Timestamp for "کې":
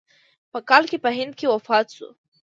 0.89-0.97, 1.39-1.47